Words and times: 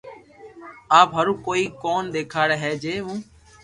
آپ 0.99 1.09
ھارو 1.15 1.33
ڪوئي 1.45 1.63
ڪرن 1.81 2.03
ديکارو 2.15 2.55
ھي 2.63 2.71
جي 2.83 2.93
مون 3.05 3.17